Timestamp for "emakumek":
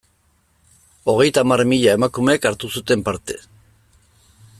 1.99-2.47